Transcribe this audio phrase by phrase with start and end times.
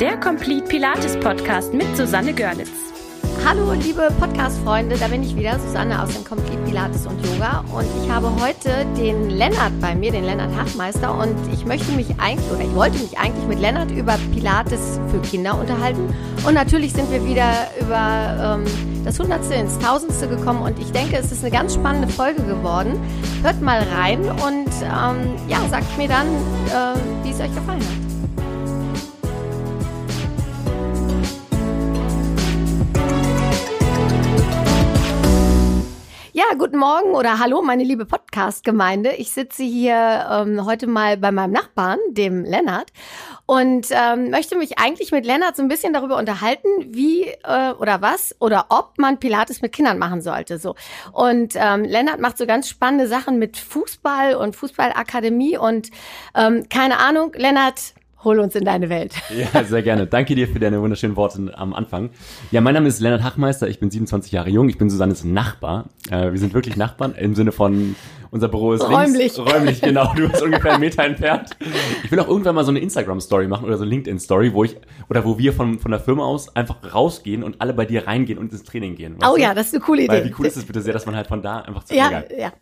[0.00, 2.70] der Complete Pilates Podcast mit Susanne Görlitz.
[3.44, 7.62] Hallo, liebe Podcast-Freunde, da bin ich wieder, Susanne aus dem Complete Pilates und Yoga.
[7.70, 11.14] Und ich habe heute den Lennart bei mir, den Lennart Hachmeister.
[11.14, 15.20] Und ich möchte mich eigentlich, oder ich wollte mich eigentlich mit Lennart über Pilates für
[15.20, 16.14] Kinder unterhalten.
[16.46, 20.62] Und natürlich sind wir wieder über ähm, das Hundertste ins Tausendste gekommen.
[20.62, 22.98] Und ich denke, es ist eine ganz spannende Folge geworden.
[23.42, 28.09] Hört mal rein und ähm, ja, sagt mir dann, äh, wie es euch gefallen hat.
[36.60, 39.12] Guten Morgen oder hallo, meine liebe Podcast-Gemeinde.
[39.12, 42.92] Ich sitze hier ähm, heute mal bei meinem Nachbarn, dem Lennart,
[43.46, 48.02] und ähm, möchte mich eigentlich mit Lennart so ein bisschen darüber unterhalten, wie äh, oder
[48.02, 50.58] was oder ob man Pilates mit Kindern machen sollte.
[50.58, 50.74] So
[51.12, 55.88] und ähm, Lennart macht so ganz spannende Sachen mit Fußball und Fußballakademie und
[56.34, 59.14] ähm, keine Ahnung, Lennart, Hol uns in deine Welt.
[59.54, 60.06] Ja, sehr gerne.
[60.06, 62.10] Danke dir für deine wunderschönen Worte am Anfang.
[62.50, 63.68] Ja, mein Name ist Lennart Hachmeister.
[63.68, 64.68] Ich bin 27 Jahre jung.
[64.68, 65.86] Ich bin Susannes Nachbar.
[66.10, 67.94] Äh, wir sind wirklich Nachbarn im Sinne von
[68.30, 69.36] unser Büro ist räumlich.
[69.36, 69.38] links.
[69.38, 70.12] Räumlich, genau.
[70.14, 71.50] Du bist ungefähr einen Meter entfernt.
[72.04, 74.76] Ich will auch irgendwann mal so eine Instagram-Story machen oder so eine LinkedIn-Story, wo ich,
[75.08, 78.38] oder wo wir von, von der Firma aus einfach rausgehen und alle bei dir reingehen
[78.38, 79.16] und ins Training gehen.
[79.26, 79.42] Oh du?
[79.42, 80.12] ja, das ist eine coole Idee.
[80.12, 82.22] Weil wie cool ist es bitte sehr, dass man halt von da einfach zu Ja,
[82.36, 82.52] ja.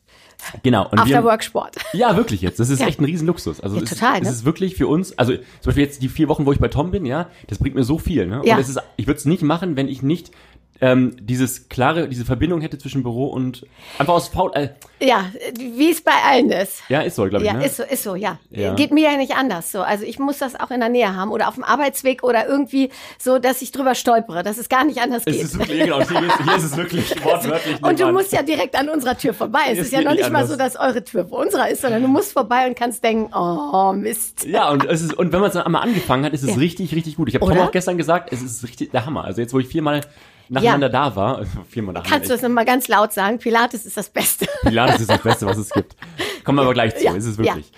[0.62, 0.88] Genau.
[0.88, 1.76] Und After-Work-Sport.
[1.92, 2.60] Ja, wirklich jetzt.
[2.60, 2.86] Das ist ja.
[2.86, 3.60] echt ein Riesenluxus.
[3.60, 4.28] Also ja, es, total, ist, ne?
[4.28, 6.68] es ist wirklich für uns, also zum Beispiel jetzt die vier Wochen, wo ich bei
[6.68, 8.26] Tom bin, ja, das bringt mir so viel.
[8.26, 8.42] Ne?
[8.44, 8.54] Ja.
[8.54, 10.30] Und es ist, ich würde es nicht machen, wenn ich nicht
[10.80, 13.66] ähm, dieses klare, diese Verbindung hätte zwischen Büro und
[13.98, 14.52] einfach aus faul.
[14.54, 14.68] Äh,
[15.00, 15.26] ja,
[15.56, 16.82] wie es bei allen ist.
[16.88, 17.50] Ja, ist so, glaube ich.
[17.50, 17.66] Ja, ne?
[17.66, 18.38] ist so, ist so, ja.
[18.50, 18.74] Ja.
[18.74, 19.80] Geht mir ja nicht anders so.
[19.82, 22.90] Also ich muss das auch in der Nähe haben oder auf dem Arbeitsweg oder irgendwie
[23.18, 25.42] so, dass ich drüber stolpere, dass es gar nicht anders es geht.
[25.44, 27.82] ist wirklich, genau, hier, ist, hier ist es wirklich wortwörtlich.
[27.82, 29.60] und du musst ja direkt an unserer Tür vorbei.
[29.70, 30.50] Es Es ist ja noch nicht nicht mal anders.
[30.50, 33.92] so, dass eure Tür vor unserer ist, sondern du musst vorbei und kannst denken, oh
[33.92, 34.44] Mist.
[34.46, 36.56] Ja, und es ist, und wenn man es dann einmal angefangen hat, ist es Ja.
[36.56, 37.28] richtig, richtig gut.
[37.28, 39.24] Ich habe Tom auch gestern gesagt, es ist richtig der Hammer.
[39.24, 40.00] Also jetzt, wo ich viermal
[40.48, 42.02] nacheinander da war, viermal nacheinander.
[42.10, 43.38] Kannst du das nochmal ganz laut sagen?
[43.38, 44.46] Pilates ist das Beste.
[44.62, 45.96] Pilates ist das Beste, was es gibt.
[46.44, 47.70] Kommen wir aber gleich zu, Ja, ist es wirklich.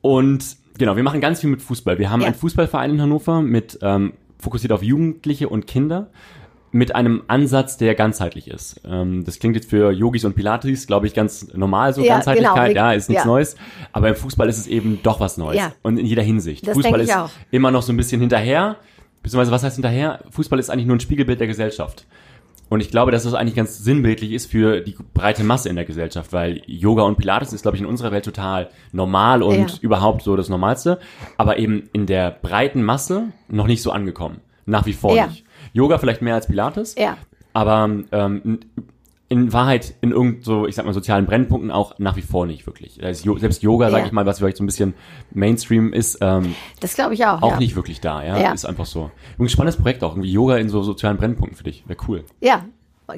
[0.00, 1.98] Und genau, wir machen ganz viel mit Fußball.
[1.98, 2.26] Wir haben Ja.
[2.28, 6.08] einen Fußballverein in Hannover mit ähm, fokussiert auf Jugendliche und Kinder
[6.72, 8.80] mit einem Ansatz, der ganzheitlich ist.
[8.88, 12.68] Ähm, das klingt jetzt für Yogis und Pilates, glaube ich, ganz normal, so Ja, Ganzheitlichkeit,
[12.74, 12.80] genau.
[12.80, 13.28] ja, ist nichts Ja.
[13.30, 13.56] Neues.
[13.92, 15.58] Aber im Fußball ist es eben doch was Neues.
[15.58, 15.72] Ja.
[15.82, 16.66] Und in jeder Hinsicht.
[16.66, 17.28] Das Fußball ist auch.
[17.50, 18.76] immer noch so ein bisschen hinterher.
[19.22, 20.20] Beziehungsweise, was heißt hinterher?
[20.30, 22.06] Fußball ist eigentlich nur ein Spiegelbild der Gesellschaft.
[22.68, 25.84] Und ich glaube, dass das eigentlich ganz sinnbildlich ist für die breite Masse in der
[25.84, 29.66] Gesellschaft, weil Yoga und Pilates ist, glaube ich, in unserer Welt total normal und Ja.
[29.80, 31.00] überhaupt so das Normalste,
[31.36, 34.40] aber eben in der breiten Masse noch nicht so angekommen.
[34.66, 35.26] Nach wie vor Ja.
[35.26, 35.44] nicht.
[35.72, 37.16] Yoga vielleicht mehr als Pilates, Ja.
[37.54, 38.60] aber ähm,
[39.30, 42.66] in Wahrheit in irgend so, ich sag mal, sozialen Brennpunkten auch nach wie vor nicht
[42.66, 42.98] wirklich.
[43.00, 44.06] Selbst Yoga, sag Ja.
[44.06, 44.92] ich mal, was vielleicht so ein bisschen
[45.32, 47.40] Mainstream ist, ähm, Das glaube ich auch.
[47.40, 47.58] auch ja.
[47.58, 48.36] nicht wirklich da, ja?
[48.38, 48.52] Ja.
[48.52, 49.12] Ist einfach so.
[49.34, 51.84] Übrigens spannendes Projekt auch, irgendwie Yoga in so sozialen Brennpunkten für dich.
[51.86, 52.24] Wäre cool.
[52.40, 52.64] Ja,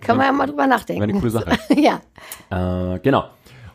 [0.03, 1.01] können wir ja mal drüber nachdenken.
[1.01, 1.59] Wäre eine coole Sache.
[1.81, 2.95] ja.
[2.95, 3.25] Äh, genau.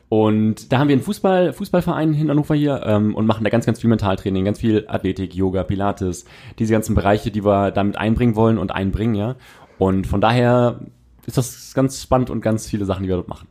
[0.10, 3.66] Und da haben wir einen Fußball, Fußballverein in Hannover hier ähm, und machen da ganz,
[3.66, 6.26] ganz viel Mentaltraining, ganz viel Athletik, Yoga, Pilates,
[6.60, 9.36] diese ganzen Bereiche, die wir damit einbringen wollen und einbringen, ja.
[9.80, 10.80] Und von daher
[11.28, 13.48] ist das ganz spannend und ganz viele Sachen, die wir dort machen.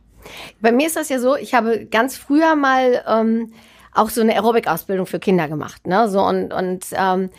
[0.59, 3.53] Bei mir ist das ja so, ich habe ganz früher mal ähm,
[3.93, 6.09] auch so eine Aerobic-Ausbildung für Kinder gemacht, ne?
[6.09, 7.29] So und und ähm,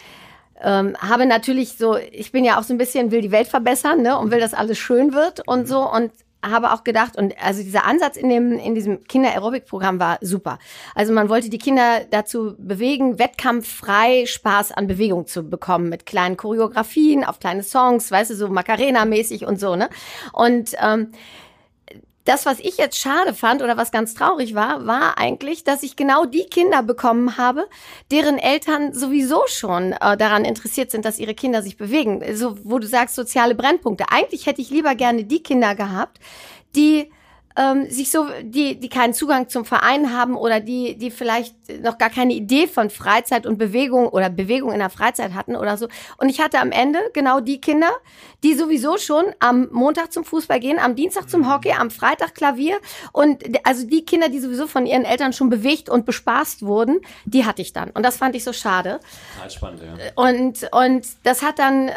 [0.61, 4.03] ähm, habe natürlich so, ich bin ja auch so ein bisschen will die Welt verbessern,
[4.03, 4.19] ne?
[4.19, 6.13] Und will, dass alles schön wird und so und
[6.45, 10.19] habe auch gedacht und also dieser Ansatz in dem in diesem Kinder Aerobic Programm war
[10.21, 10.59] super.
[10.95, 16.37] Also man wollte die Kinder dazu bewegen, wettkampffrei Spaß an Bewegung zu bekommen mit kleinen
[16.37, 19.89] Choreografien auf kleine Songs, weißt du, so Macarena mäßig und so, ne?
[20.33, 21.13] Und ähm,
[22.29, 25.97] das, was ich jetzt schade fand oder was ganz traurig war, war eigentlich, dass ich
[25.97, 27.67] genau die Kinder bekommen habe,
[28.11, 32.23] deren Eltern sowieso schon äh, daran interessiert sind, dass ihre Kinder sich bewegen.
[32.37, 34.05] So, wo du sagst, soziale Brennpunkte.
[34.11, 36.19] Eigentlich hätte ich lieber gerne die Kinder gehabt,
[36.77, 37.11] die
[37.59, 41.99] ähm, sich so, die, die keinen Zugang zum Verein haben oder die, die vielleicht noch
[41.99, 45.89] gar keine Idee von Freizeit und Bewegung oder Bewegung in der Freizeit hatten oder so.
[46.19, 47.91] Und ich hatte am Ende genau die Kinder,
[48.45, 52.79] die sowieso schon am Montag zum Fußball gehen, am Dienstag zum Hockey, am Freitag Klavier
[53.13, 57.45] und also die Kinder, die sowieso von ihren Eltern schon bewegt und bespaßt wurden, die
[57.45, 57.91] hatte ich dann.
[57.91, 59.01] Und das fand ich so schade.
[59.35, 60.13] Total spannend, ja.
[60.15, 61.91] Und, und das hat dann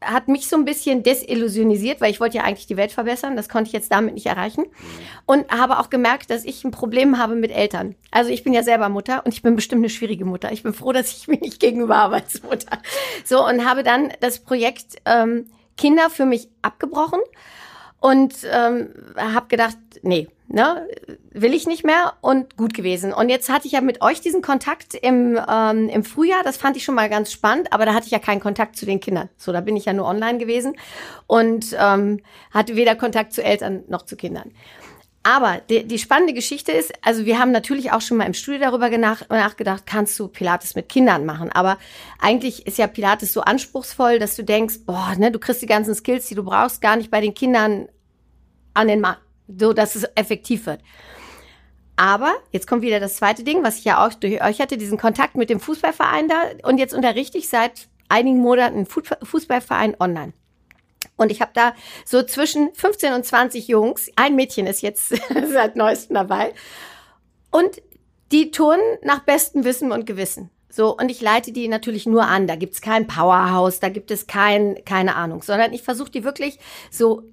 [0.00, 3.36] hat mich so ein bisschen desillusionisiert, weil ich wollte ja eigentlich die Welt verbessern.
[3.36, 4.64] Das konnte ich jetzt damit nicht erreichen.
[5.26, 7.94] Und habe auch gemerkt, dass ich ein Problem habe mit Eltern.
[8.10, 10.52] Also ich bin ja selber Mutter und ich bin bestimmt eine schwierige Mutter.
[10.52, 12.78] Ich bin froh, dass ich mich nicht gegenüber habe als Mutter.
[13.24, 15.46] So, und habe dann das Projekt ähm,
[15.76, 17.20] Kinder für mich abgebrochen
[18.00, 20.88] und ähm, habe gedacht, nee, ne,
[21.30, 23.12] will ich nicht mehr und gut gewesen.
[23.12, 26.76] Und jetzt hatte ich ja mit euch diesen Kontakt im, ähm, im Frühjahr, das fand
[26.76, 29.28] ich schon mal ganz spannend, aber da hatte ich ja keinen Kontakt zu den Kindern.
[29.36, 30.76] So, da bin ich ja nur online gewesen
[31.26, 34.52] und ähm, hatte weder Kontakt zu Eltern noch zu Kindern.
[35.22, 38.60] Aber die, die spannende Geschichte ist, also wir haben natürlich auch schon mal im Studio
[38.60, 41.52] darüber nach, nachgedacht, kannst du Pilates mit Kindern machen?
[41.52, 41.76] Aber
[42.18, 45.94] eigentlich ist ja Pilates so anspruchsvoll, dass du denkst, boah, ne, du kriegst die ganzen
[45.94, 47.88] Skills, die du brauchst, gar nicht bei den Kindern
[48.72, 49.16] an den Mann,
[49.48, 50.80] so dass es effektiv wird.
[51.96, 54.98] Aber jetzt kommt wieder das zweite Ding, was ich ja auch durch euch hatte, diesen
[54.98, 56.42] Kontakt mit dem Fußballverein da.
[56.62, 60.32] Und jetzt unterrichte ich seit einigen Monaten Fußballverein online.
[61.16, 61.74] Und ich habe da
[62.04, 64.10] so zwischen 15 und 20 Jungs.
[64.14, 65.08] Ein Mädchen ist jetzt
[65.52, 66.54] seit neuestem dabei.
[67.50, 67.82] Und
[68.30, 70.50] die turnen nach bestem Wissen und Gewissen.
[70.70, 72.46] So, und ich leite die natürlich nur an.
[72.46, 76.58] Da gibt's kein Powerhouse, da gibt es kein, keine Ahnung, sondern ich versuche die wirklich
[76.90, 77.24] so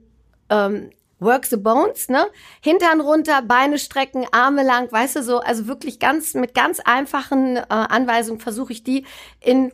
[0.50, 0.90] ähm,
[1.20, 2.28] Work the Bones, ne?
[2.62, 7.58] Hintern runter, Beine strecken, Arme lang, weißt du so, also wirklich ganz mit ganz einfachen
[7.58, 9.06] äh, Anweisungen versuche ich die
[9.40, 9.72] in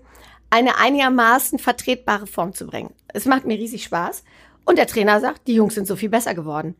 [0.50, 2.94] eine einigermaßen vertretbare Form zu bringen.
[3.08, 4.24] Es macht mir riesig Spaß
[4.66, 6.76] und der Trainer sagt, die Jungs sind so viel besser geworden.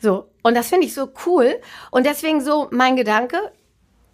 [0.00, 1.58] So, und das finde ich so cool
[1.90, 3.38] und deswegen so mein Gedanke,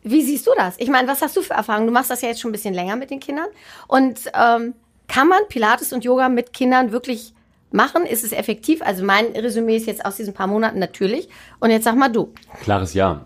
[0.02, 0.76] wie siehst du das?
[0.78, 1.86] Ich meine, was hast du für Erfahrungen?
[1.86, 3.48] Du machst das ja jetzt schon ein bisschen länger mit den Kindern
[3.88, 4.74] und ähm,
[5.08, 7.34] kann man Pilates und Yoga mit Kindern wirklich
[7.74, 8.04] machen?
[8.06, 8.82] Ist es effektiv?
[8.82, 11.28] Also mein Resümee ist jetzt aus diesen paar Monaten natürlich.
[11.60, 12.32] Und jetzt sag mal du.
[12.62, 13.24] Klares Ja.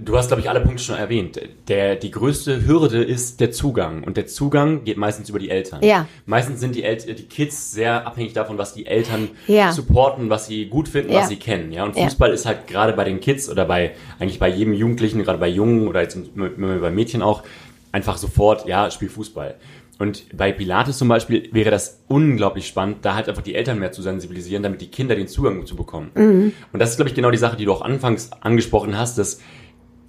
[0.00, 1.40] Du hast, glaube ich, alle Punkte schon erwähnt.
[1.66, 4.04] Der, die größte Hürde ist der Zugang.
[4.04, 5.82] Und der Zugang geht meistens über die Eltern.
[5.82, 6.06] Ja.
[6.26, 9.72] Meistens sind die, El die Kids sehr abhängig davon, was die Eltern Ja.
[9.72, 11.20] supporten, was sie gut finden, Ja.
[11.20, 11.72] was sie kennen.
[11.72, 11.84] Ja.
[11.84, 12.04] Und Ja.
[12.04, 15.48] Fußball ist halt gerade bei den Kids oder bei, eigentlich bei jedem Jugendlichen, gerade bei
[15.48, 17.42] Jungen oder jetzt bei Mädchen auch,
[17.90, 19.54] einfach sofort, ja, spiel Fußball.
[19.98, 23.90] Und bei Pilates zum Beispiel wäre das unglaublich spannend, da halt einfach die Eltern mehr
[23.90, 26.10] zu sensibilisieren, damit die Kinder den Zugang zu bekommen.
[26.14, 26.52] Mhm.
[26.72, 29.40] Und das ist, glaube ich, genau die Sache, die du auch anfangs angesprochen hast, dass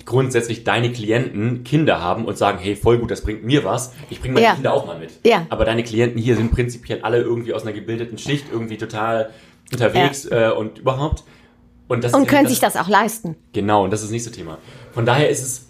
[0.06, 3.94] grundsätzlich deine Klienten Kinder haben und sagen, hey, voll gut, das bringt mir was.
[4.10, 4.54] Ich bringe meine Ja.
[4.56, 5.12] Kinder auch mal mit.
[5.24, 5.46] Ja.
[5.50, 9.30] Aber deine Klienten hier sind prinzipiell alle irgendwie aus einer gebildeten Schicht, irgendwie total
[9.72, 11.24] unterwegs äh, und überhaupt.
[11.88, 13.36] Und, das Und können das, sich das auch leisten.
[13.54, 14.60] Genau, und das ist das nächste Thema.
[14.94, 15.69] Von daher ist es,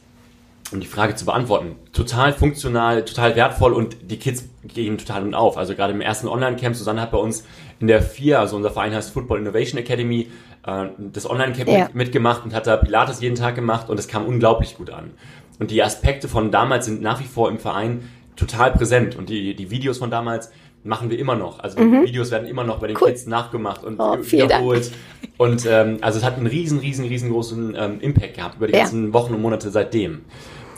[0.72, 5.34] um die Frage zu beantworten, total funktional, total wertvoll und die Kids gehen total und
[5.34, 5.58] auf.
[5.58, 7.44] Also gerade im ersten Online-Camp, Susanne hat bei uns
[7.80, 10.30] in der vier, also unser Verein heißt Football Innovation Academy,
[10.68, 11.84] äh, das Online-Camp Ja.
[11.86, 15.12] mit, mitgemacht und hat da Pilates jeden Tag gemacht und es kam unglaublich gut an.
[15.60, 19.56] Und die Aspekte von damals sind nach wie vor im Verein total präsent und die,
[19.56, 20.52] die Videos von damals
[20.84, 21.60] machen wir immer noch.
[21.60, 23.02] Also die Videos werden immer noch bei den Mhm.
[23.02, 23.10] Cool.
[23.10, 24.32] Kids nachgemacht und Oh, Dank.
[24.32, 24.92] wiederholt.
[25.38, 28.80] Und ähm, also es hat einen riesen, riesen, riesengroßen ähm, Impact gehabt über die Ja.
[28.80, 30.22] ganzen Wochen und Monate seitdem.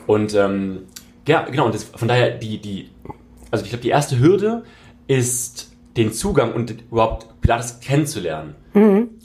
[0.07, 0.83] Und ähm,
[1.27, 2.89] ja, genau, und das, von daher die, die,
[3.51, 4.63] also ich glaube, die erste Hürde
[5.07, 8.55] ist den Zugang und überhaupt Pilates kennenzulernen.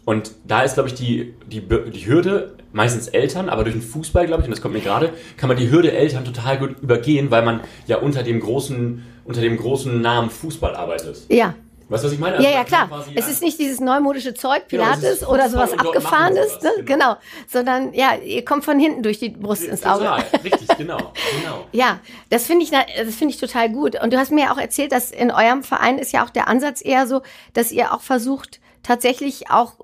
[0.05, 4.27] Und da ist, glaube ich, die, die, die Hürde meistens Eltern, aber durch den Fußball,
[4.27, 7.31] glaube ich, und das kommt mir gerade, kann man die Hürde Eltern total gut übergehen,
[7.31, 11.23] weil man ja unter dem großen, unter dem großen Namen Fußball arbeitet.
[11.29, 11.55] Ja.
[11.89, 12.37] Weißt du, was ich meine?
[12.37, 12.89] Also Ja, ja, klar.
[13.15, 16.71] Es ist nicht dieses neumodische Zeug, Genau, es Pilates ist oder sowas Abgefahrenes, ne?
[16.79, 16.85] genau.
[16.85, 17.17] genau.
[17.47, 20.05] Sondern, ja, ihr kommt von hinten durch die Brust ins Auge.
[20.05, 21.67] Total, richtig, genau, genau.
[21.73, 22.01] Ja,
[22.31, 24.01] das finde ich, das finde ich total gut.
[24.03, 26.49] Und du hast mir ja auch erzählt, dass in eurem Verein ist ja auch der
[26.49, 27.23] Ansatz eher so,
[27.53, 29.75] dass ihr auch versucht, tatsächlich auch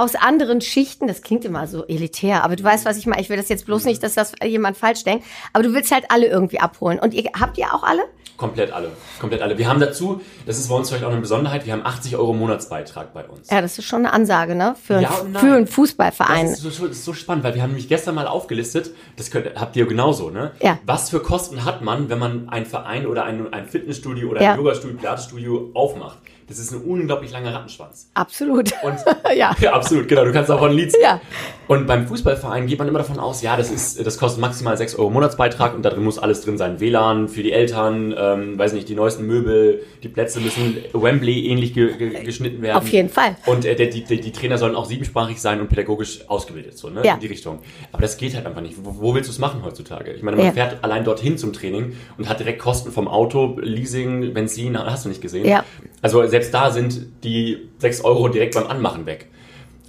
[0.00, 3.20] aus anderen Schichten, das klingt immer so elitär, aber du weißt, was ich meine.
[3.22, 6.04] Ich will das jetzt bloß nicht, dass das jemand falsch denkt, aber du willst halt
[6.08, 6.98] alle irgendwie abholen.
[6.98, 8.02] Und ihr habt ihr auch alle?
[8.36, 8.90] Komplett alle,
[9.20, 9.58] komplett alle.
[9.58, 12.32] Wir haben dazu, das ist bei uns vielleicht auch eine Besonderheit, wir haben 80 Euro
[12.32, 13.50] Monatsbeitrag bei uns.
[13.50, 14.74] Ja, das ist schon eine Ansage, ne?
[14.82, 15.42] Für, Ja nein.
[15.42, 16.46] für einen Fußballverein.
[16.46, 18.92] Das ist so, so, das ist so spannend, weil wir haben nämlich gestern mal aufgelistet,
[19.16, 20.52] das könnt, habt ihr genauso, ne?
[20.62, 20.78] Ja.
[20.86, 24.52] Was für Kosten hat man, wenn man einen Verein oder ein, ein Fitnessstudio oder Ja.
[24.52, 26.16] ein Yogastudio, Pilatesstudio aufmacht?
[26.50, 28.10] Das ist ein unglaublich langer Rattenschwanz.
[28.14, 28.72] Absolut.
[28.82, 28.96] Und
[29.36, 29.54] ja.
[29.60, 30.24] Ja, absolut, genau.
[30.24, 31.04] Du kannst auch ein Lied singen.
[31.04, 31.20] Ja.
[31.68, 34.96] Und beim Fußballverein geht man immer davon aus, ja, das ist, das kostet maximal 6
[34.96, 36.80] Euro Monatsbeitrag und da drin muss alles drin sein.
[36.80, 41.72] WLAN für die Eltern, ähm, weiß nicht, die neuesten Möbel, die Plätze müssen Wembley ähnlich
[41.72, 42.78] ge ge geschnitten werden.
[42.78, 43.36] Auf jeden Fall.
[43.46, 47.02] Und äh, die, die, die Trainer sollen auch siebensprachig sein und pädagogisch ausgebildet, so, ne?
[47.04, 47.14] Ja.
[47.14, 47.60] In die Richtung.
[47.92, 48.74] Aber das geht halt einfach nicht.
[48.82, 50.10] Wo, wo willst du es machen heutzutage?
[50.12, 50.52] Ich meine, man Ja.
[50.52, 55.08] fährt allein dorthin zum Training und hat direkt Kosten vom Auto, Leasing, Benzin, hast du
[55.08, 55.46] nicht gesehen.
[55.46, 55.64] Ja.
[56.02, 59.28] Also selbst da sind die 6 Euro direkt beim Anmachen weg.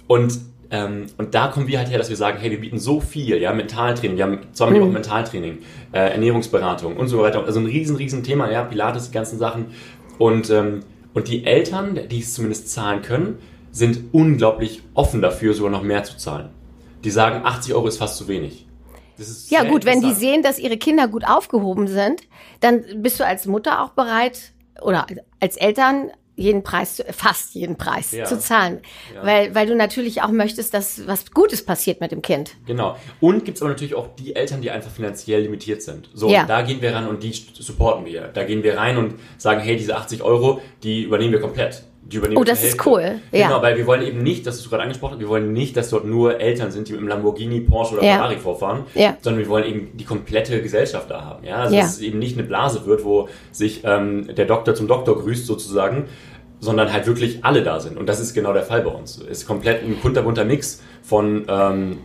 [0.06, 0.38] Und,
[0.70, 3.36] ähm, und da kommen wir halt her, dass wir sagen, hey, wir bieten so viel,
[3.38, 4.84] ja, Mentaltraining, wir haben zweimal die Mhm.
[4.84, 5.58] Woche Mentaltraining,
[5.92, 7.44] äh, Ernährungsberatung und so weiter.
[7.44, 9.66] Also ein riesen, riesen Thema, ja, Pilates, die ganzen Sachen.
[10.18, 10.80] Und, ähm,
[11.14, 13.38] und die Eltern, die es zumindest zahlen können,
[13.70, 16.50] sind unglaublich offen dafür, sogar noch mehr zu zahlen.
[17.04, 18.66] Die sagen, 80 Euro ist fast zu wenig.
[19.48, 22.22] Ja gut, wenn die sehen, dass ihre Kinder gut aufgehoben sind,
[22.60, 25.06] dann bist du als Mutter auch bereit oder
[25.38, 26.10] als Eltern
[26.42, 28.24] jeden Preis, fast jeden Preis Ja.
[28.24, 28.80] zu zahlen.
[29.14, 29.24] Ja.
[29.24, 32.52] Weil, weil du natürlich auch möchtest, dass was Gutes passiert mit dem Kind.
[32.66, 32.96] Genau.
[33.20, 36.10] Und gibt's aber natürlich auch die Eltern, die einfach finanziell limitiert sind.
[36.14, 36.44] So, Ja.
[36.44, 38.22] da gehen wir ran und die supporten wir.
[38.34, 41.84] Da gehen wir rein und sagen, hey, diese 80 Euro, die übernehmen wir komplett.
[42.04, 43.20] Die übernehmen Oh, das ist cool.
[43.30, 43.46] Ja.
[43.46, 45.88] Genau, weil wir wollen eben nicht, das hast du gerade angesprochen, wir wollen nicht, dass
[45.88, 48.02] dort nur Eltern sind, die mit einem Lamborghini, Porsche oder.
[48.02, 48.84] Ferrari vorfahren,
[49.20, 51.44] sondern wir wollen eben die komplette Gesellschaft da haben.
[51.46, 51.58] Ja?
[51.58, 55.16] Also dass es eben nicht eine Blase wird, wo sich ähm, der Doktor zum Doktor
[55.22, 56.08] grüßt sozusagen,
[56.62, 57.98] sondern halt wirklich alle da sind.
[57.98, 59.18] Und das ist genau der Fall bei uns.
[59.18, 61.98] Es ist komplett ein kunterbunter Mix von ähm,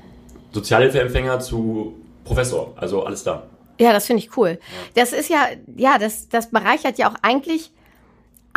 [0.52, 2.74] Sozialhilfeempfänger zu Professor.
[2.76, 3.44] Also alles da.
[3.80, 4.58] Ja, das finde ich cool.
[4.96, 5.46] Das ist ja,
[5.76, 7.72] ja, das, das bereichert ja auch eigentlich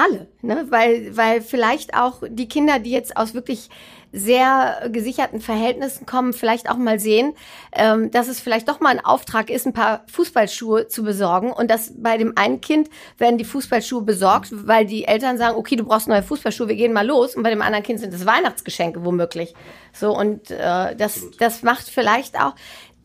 [0.01, 0.67] alle, ne?
[0.71, 3.69] Weil, weil vielleicht auch die Kinder, die jetzt aus wirklich
[4.13, 7.35] sehr gesicherten Verhältnissen kommen, vielleicht auch mal sehen,
[7.73, 11.71] ähm, dass es vielleicht doch mal ein Auftrag ist, ein paar Fußballschuhe zu besorgen und
[11.71, 12.89] dass bei dem einen Kind
[13.19, 16.93] werden die Fußballschuhe besorgt, weil die Eltern sagen, okay, du brauchst neue Fußballschuhe, wir gehen
[16.93, 19.55] mal los und bei dem anderen Kind sind es Weihnachtsgeschenke womöglich.
[19.93, 21.41] So und äh, das, Absolut.
[21.41, 22.55] das macht vielleicht auch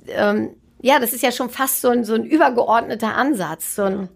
[0.07, 3.75] ähm, ja, das ist ja schon fast so ein, so ein übergeordneter Ansatz.
[3.75, 4.09] So ein,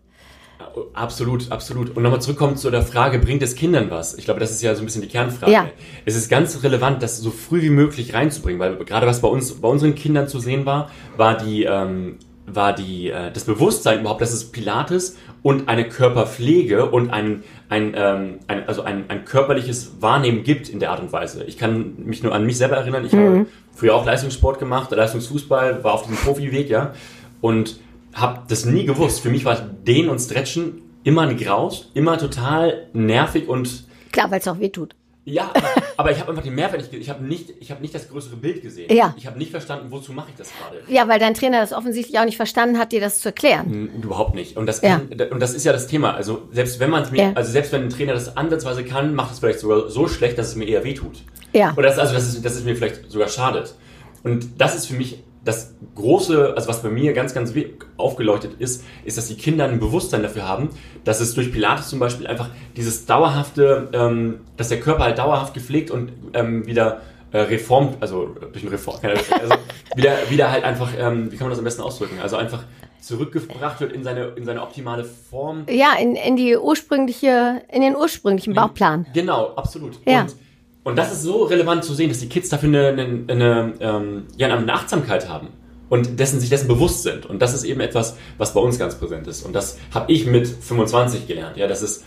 [0.93, 1.95] Absolut, absolut.
[1.95, 4.17] Und nochmal zurückkommen zu der Frage, bringt es Kindern was?
[4.17, 5.51] Ich glaube, das ist ja so ein bisschen die Kernfrage.
[5.51, 5.69] Ja.
[6.05, 9.53] Es ist ganz relevant, das so früh wie möglich reinzubringen, weil gerade was bei uns,
[9.53, 14.21] bei unseren Kindern zu sehen war, war die, ähm, war die, äh, das Bewusstsein überhaupt,
[14.21, 20.01] dass es Pilates und eine Körperpflege und ein, ein, ähm, ein, also ein, ein körperliches
[20.01, 21.45] Wahrnehmen gibt in der Art und Weise.
[21.45, 23.05] Ich kann mich nur an mich selber erinnern.
[23.05, 26.93] Ich habe früher auch Leistungssport gemacht, Leistungsfußball, war auf diesem Profiweg, ja.
[27.39, 27.79] Und
[28.13, 29.21] habe das nie gewusst.
[29.21, 34.39] Für mich war Dehnen und Stretchen immer ein Graus, immer total nervig und klar, weil
[34.39, 34.95] es auch weh tut.
[35.25, 37.81] ja, aber, aber ich habe einfach den Mehrwert nicht, ge- ich habe nicht, ich habe
[37.81, 38.91] nicht das größere Bild gesehen.
[38.93, 39.13] Ja.
[39.17, 40.81] Ich habe nicht verstanden, wozu mache ich das gerade.
[40.91, 43.89] Ja, weil dein Trainer das offensichtlich auch nicht verstanden hat, dir das zu erklären.
[43.95, 44.57] N- Überhaupt nicht.
[44.57, 44.99] Und das, Ja.
[44.99, 46.13] kann, und das ist ja das Thema.
[46.15, 47.31] Also selbst wenn man es mir, Ja.
[47.35, 50.47] also selbst wenn ein Trainer das ansatzweise kann, macht es vielleicht sogar so schlecht, dass
[50.49, 51.21] es mir eher wehtut.
[51.53, 51.73] Ja.
[51.77, 53.75] Oder das, also das ist, das ist mir vielleicht sogar schadet.
[54.23, 57.53] Und das ist für mich das große, also was bei mir ganz, ganz
[57.97, 60.69] aufgeleuchtet ist, ist, dass die Kinder ein Bewusstsein dafür haben,
[61.05, 65.53] dass es durch Pilates zum Beispiel einfach dieses dauerhafte, ähm, dass der Körper halt dauerhaft
[65.53, 69.55] gepflegt und ähm, wieder äh, reformt, also durch eine Reform, also
[69.95, 72.19] wieder, wieder halt einfach, ähm, wie kann man das am besten ausdrücken?
[72.21, 72.63] Also einfach
[72.99, 75.65] zurückgebracht wird in seine, in seine optimale Form.
[75.69, 79.05] Ja, in, in die ursprüngliche, in den ursprünglichen Bauplan.
[79.13, 79.99] Genau, absolut.
[80.05, 80.21] Ja.
[80.21, 80.35] Und,
[80.83, 84.23] und das ist so relevant zu sehen, dass die Kids dafür eine, eine, eine, ähm,
[84.37, 85.49] ja, eine Achtsamkeit haben
[85.89, 87.25] und dessen sich dessen bewusst sind.
[87.25, 89.45] Und das ist eben etwas, was bei uns ganz präsent ist.
[89.45, 91.57] Und das habe ich mit 25 gelernt.
[91.57, 92.05] Ja, das ist,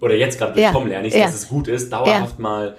[0.00, 1.24] oder jetzt gerade durch Ja, Tom lerne ich, ja.
[1.26, 2.76] dass es gut ist, dauerhaft mal,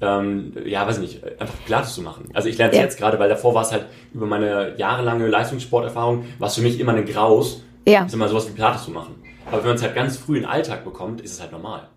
[0.00, 2.28] ähm, ja, weiß ich nicht, einfach Pilates zu machen.
[2.34, 2.84] Also ich lerne es Ja.
[2.84, 6.78] jetzt gerade, weil davor war es halt über meine jahrelange Leistungssporterfahrung, war es für mich
[6.78, 8.04] immer eine Graus, Ja.
[8.04, 9.14] ich sag mal, sowas wie Pilates zu machen.
[9.46, 11.88] Aber wenn man es halt ganz früh in den Alltag bekommt, ist es halt normal.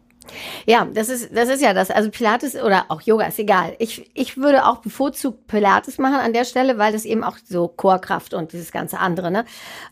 [0.65, 1.91] Ja, das ist, das ist ja das.
[1.91, 3.75] Also Pilates oder auch Yoga ist egal.
[3.79, 7.67] Ich, ich würde auch bevorzugt Pilates machen an der Stelle, weil das eben auch so
[7.67, 9.45] Chorkraft und dieses ganze andere, ne?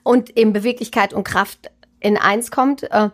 [0.03, 2.83] Und eben Beweglichkeit und Kraft in eins kommt.
[2.83, 3.09] Äh,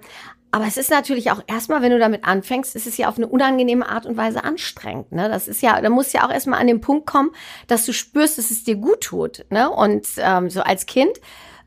[0.51, 3.27] Aber es ist natürlich auch erstmal, wenn du damit anfängst, ist es ja auf eine
[3.27, 5.12] unangenehme Art und Weise anstrengend.
[5.12, 5.27] Ne?
[5.27, 7.32] Das ist ja, da musst ja auch erstmal an den Punkt kommen,
[7.65, 9.46] dass du spürst, dass es dir gut tut.
[9.50, 9.68] Ne?
[9.70, 11.18] Und ähm, so als Kind,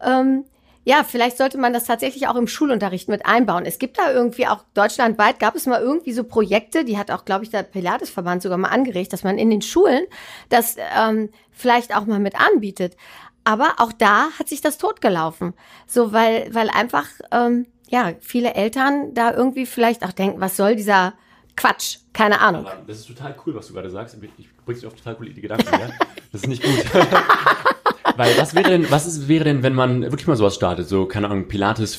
[0.00, 0.44] ähm,
[0.86, 3.66] ja, vielleicht sollte man das tatsächlich auch im Schulunterricht mit einbauen.
[3.66, 7.24] Es gibt da irgendwie auch deutschlandweit gab es mal irgendwie so Projekte, die hat auch,
[7.24, 10.04] glaube ich, der Pilatesverband sogar mal angeregt, dass man in den Schulen
[10.48, 12.96] das ähm, vielleicht auch mal mit anbietet.
[13.42, 15.54] Aber auch da hat sich das totgelaufen.
[15.88, 20.76] So, weil, weil einfach, ähm, ja, viele Eltern da irgendwie vielleicht auch denken, was soll
[20.76, 21.14] dieser
[21.56, 21.98] Quatsch?
[22.12, 22.64] Keine Ahnung.
[22.64, 24.16] Aber das ist total cool, was du gerade sagst.
[24.38, 25.90] Ich bringst dich auf total coole Gedanken, ja?
[26.30, 26.84] Das ist nicht gut.
[28.16, 30.88] Weil was wäre denn, was ist, wäre denn, wenn man wirklich mal sowas startet?
[30.88, 31.98] So, keine Ahnung, Pilates,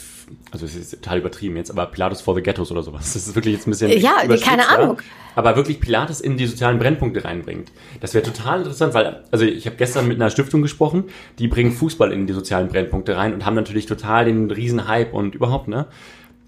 [0.51, 3.13] also es ist total übertrieben jetzt, aber Pilates for the Ghettos oder sowas.
[3.13, 3.91] Das ist wirklich jetzt ein bisschen.
[3.99, 5.01] Ja, keine Ahnung.
[5.35, 7.71] Aber wirklich Pilates in die sozialen Brennpunkte reinbringt.
[7.99, 11.05] Das wäre total interessant, weil, also ich habe gestern mit einer Stiftung gesprochen,
[11.39, 15.13] die bringen Fußball in die sozialen Brennpunkte rein und haben natürlich total den riesen Hype
[15.13, 15.87] und überhaupt, ne?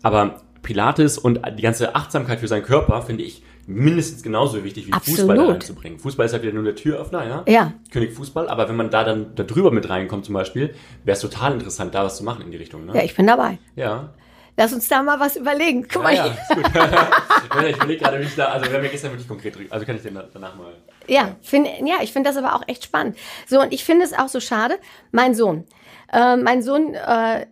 [0.01, 4.94] Aber Pilates und die ganze Achtsamkeit für seinen Körper finde ich mindestens genauso wichtig wie
[4.94, 5.20] Absolut.
[5.20, 6.00] Fußball da reinzubringen.
[6.00, 7.44] Fußball ist halt wieder nur der Türöffner, ja?
[7.48, 7.74] Ja.
[7.92, 10.74] König Fußball, aber wenn man da dann da drüber mit reinkommt zum Beispiel,
[11.04, 12.96] wäre es total interessant, da was zu machen in die Richtung, ne?
[12.96, 13.60] Ja, ich bin dabei.
[13.76, 14.10] Ja.
[14.58, 15.88] Lass uns da mal was überlegen.
[15.88, 16.64] Guck mal ja, hier.
[17.62, 19.72] ja, ich überlege gerade, wie ich da, also wir haben ja gestern wirklich konkret drüber,
[19.72, 20.74] also kann ich den da- danach mal.
[21.08, 23.18] Ja, find, ja, ich finde das aber auch echt spannend.
[23.48, 24.80] So, und ich finde es auch so schade.
[25.12, 25.66] Mein Sohn,
[26.12, 27.46] äh, mein Sohn äh,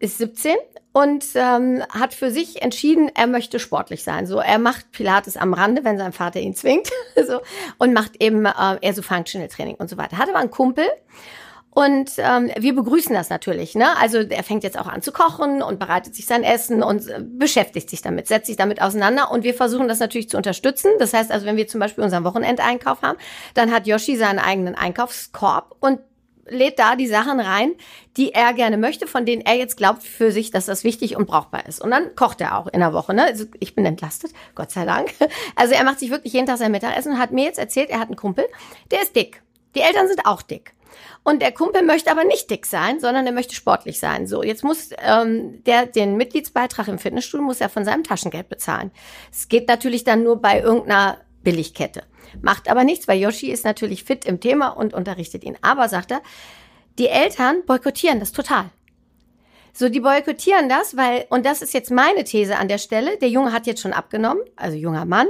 [0.00, 0.54] ist 17
[0.96, 4.26] und ähm, hat für sich entschieden, er möchte sportlich sein.
[4.26, 6.88] So, er macht Pilates am Rande, wenn sein Vater ihn zwingt,
[7.28, 7.40] so
[7.76, 10.16] und macht eben äh, eher so Functional Training und so weiter.
[10.16, 10.86] Hatte aber einen Kumpel
[11.68, 13.74] Und ähm, wir begrüßen das natürlich.
[13.74, 13.94] Ne?
[14.00, 17.20] Also er fängt jetzt auch an zu kochen und bereitet sich sein Essen und äh,
[17.22, 19.30] beschäftigt sich damit, setzt sich damit auseinander.
[19.30, 20.92] Und wir versuchen das natürlich zu unterstützen.
[20.98, 23.18] Das heißt also, wenn wir zum Beispiel unseren Wochenendeinkauf haben,
[23.52, 26.00] dann hat Yoshi seinen eigenen Einkaufskorb und
[26.48, 27.72] lädt da die Sachen rein,
[28.16, 31.26] die er gerne möchte, von denen er jetzt glaubt für sich, dass das wichtig und
[31.26, 31.80] brauchbar ist.
[31.80, 33.14] Und dann kocht er auch in der Woche.
[33.14, 33.24] Ne?
[33.24, 35.14] Also ich bin entlastet, Gott sei Dank.
[35.54, 37.98] Also er macht sich wirklich jeden Tag sein Mittagessen und hat mir jetzt erzählt, er
[37.98, 38.46] hat einen Kumpel,
[38.90, 39.42] der ist dick.
[39.74, 40.74] Die Eltern sind auch dick.
[41.22, 44.26] Und der Kumpel möchte aber nicht dick sein, sondern er möchte sportlich sein.
[44.26, 48.90] So, jetzt muss ähm, der den Mitgliedsbeitrag im Fitnessstudio muss er von seinem Taschengeld bezahlen.
[49.32, 52.02] Es geht natürlich dann nur bei irgendeiner Billigkette.
[52.42, 55.56] Macht aber nichts, weil Yoshi ist natürlich fit im Thema und unterrichtet ihn.
[55.62, 56.20] Aber sagt er,
[56.98, 58.70] die Eltern boykottieren das total.
[59.72, 63.28] So, die boykottieren das, weil, und das ist jetzt meine These an der Stelle, der
[63.28, 65.28] Junge hat jetzt schon abgenommen, also junger Mann,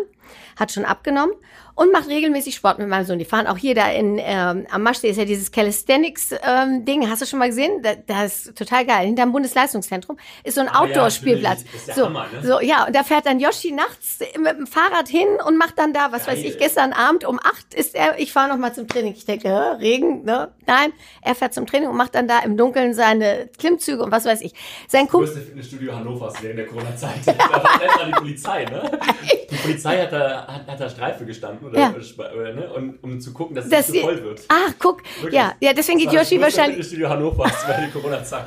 [0.56, 1.34] hat schon abgenommen
[1.74, 3.18] und macht regelmäßig Sport mit meinem Sohn.
[3.18, 7.02] Die fahren auch hier da in ähm, am Maschsee ist ja dieses Calisthenics-Ding.
[7.02, 7.82] Ähm, Hast du schon mal gesehen?
[7.82, 9.06] Da, das ist total geil.
[9.06, 11.64] Hinterm Bundesleistungszentrum ist so ein Ah, Outdoor-Spielplatz.
[11.72, 12.46] Das der so, Hammer, ne?
[12.46, 15.92] so, ja, und da fährt dann Yoshi nachts mit dem Fahrrad hin und macht dann
[15.92, 16.46] da, was weiß Geil.
[16.46, 19.12] ich, gestern Abend um acht ist er, ich fahre noch mal zum Training.
[19.14, 20.48] Ich denke, hä, Regen, ne?
[20.66, 24.24] Nein, er fährt zum Training und macht dann da im Dunkeln seine Klimmzüge und was
[24.24, 24.54] weiß ich.
[24.88, 27.20] Sein Kumpel, größte Fitnessstudio Hannovers während der Corona-Zeit.
[27.26, 27.32] da
[27.62, 28.90] war die Polizei, ne?
[29.50, 31.94] Die Polizei hat da, hat, hat da Streife gestanden, oder, Ja.
[32.34, 32.72] oder, ne?
[32.72, 34.42] und, um zu gucken, dass es dass nicht so voll wird.
[34.48, 35.34] ach, guck, Wirklich.
[35.34, 38.46] ja, ja, deswegen geht Das war das Yoshi wahrscheinlich, Fitnessstudio Hannovers während der Corona-Zeit.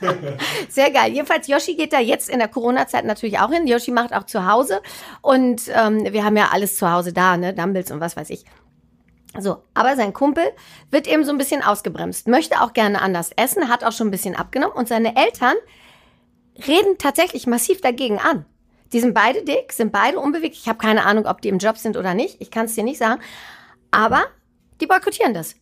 [0.68, 1.12] Sehr geil.
[1.12, 3.66] Jedenfalls, Yoshi geht da jetzt in der Corona-Zeit natürlich auch hin.
[3.66, 4.80] Yoshi macht auch zu Hause.
[5.22, 7.52] Und ähm, wir haben ja alles zu Hause da, ne?
[7.54, 8.44] Dumbbells und was weiß ich.
[9.38, 10.44] So, aber sein Kumpel
[10.90, 14.10] wird eben so ein bisschen ausgebremst, möchte auch gerne anders essen, hat auch schon ein
[14.10, 15.54] bisschen abgenommen und seine Eltern
[16.66, 18.46] reden tatsächlich massiv dagegen an.
[18.92, 20.60] Die sind beide dick, sind beide unbeweglich.
[20.60, 22.40] Ich habe keine Ahnung, ob die im Job sind oder nicht.
[22.40, 23.20] Ich kann es dir nicht sagen.
[23.90, 24.26] Aber
[24.80, 25.56] die boykottieren das.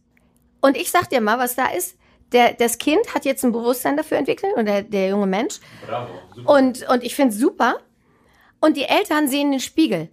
[0.61, 1.97] Und ich sag dir mal, was da ist.
[2.33, 5.61] Der, das Kind hat jetzt ein Bewusstsein dafür entwickelt und der, der junge Mensch.
[5.87, 6.13] Bravo.
[6.35, 6.53] Super.
[6.53, 7.79] Und, und ich finde es super.
[8.61, 10.09] Und die Eltern sehen den Spiegel.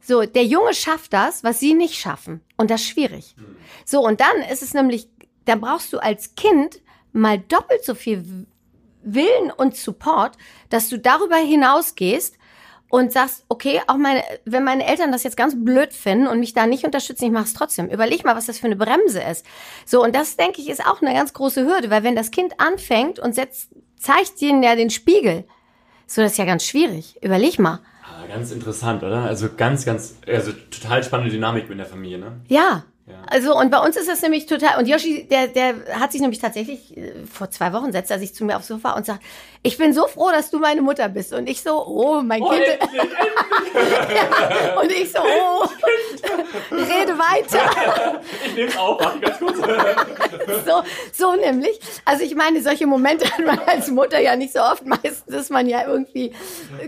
[0.00, 2.42] So, der Junge schafft das, was sie nicht schaffen.
[2.56, 3.34] Und das ist schwierig.
[3.84, 5.08] So, und dann ist es nämlich,
[5.44, 6.80] dann brauchst du als Kind
[7.12, 8.46] mal doppelt so viel
[9.04, 10.36] Willen und Support,
[10.70, 12.36] dass du darüber hinausgehst
[12.88, 16.52] und sagst, okay, auch meine, wenn meine Eltern das jetzt ganz blöd finden und mich
[16.52, 17.88] da nicht unterstützen, ich mache es trotzdem.
[17.88, 19.46] Überleg mal, was das für eine Bremse ist.
[19.86, 22.60] So, und das, denke ich, ist auch eine ganz große Hürde, weil wenn das Kind
[22.60, 25.44] anfängt und setzt, zeigt ihnen ja den Spiegel,
[26.06, 27.16] so, das ist ja ganz schwierig.
[27.22, 27.80] Überleg mal.
[28.04, 29.22] Ah, ganz interessant, oder?
[29.22, 32.42] Also ganz, ganz, also total spannende Dynamik in der Familie, ne?
[32.48, 32.84] Ja.
[33.06, 33.14] Ja.
[33.26, 36.38] Also und bei uns ist das nämlich total und Yoshi, der der hat sich nämlich
[36.38, 39.20] tatsächlich äh, vor zwei Wochen setzt er sich zu mir aufs Sofa und sagt,
[39.64, 42.62] ich bin so froh, dass du meine Mutter bist und ich so, oh mein Kind
[42.62, 43.02] endlich,
[43.74, 44.76] endlich.
[44.82, 45.64] und ich so, oh,
[46.70, 48.22] rede weiter.
[48.46, 49.58] Ich nehme es auf, warte ganz kurz.
[50.64, 51.80] So so nämlich.
[52.04, 54.86] Also ich meine, solche Momente hat man als Mutter ja nicht so oft.
[54.86, 56.32] Meistens ist man ja irgendwie